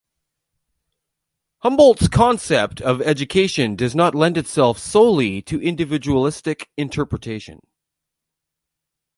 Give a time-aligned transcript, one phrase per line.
[1.59, 7.59] Humboldt's concept of education does not lend itself solely to individualistic interpretation.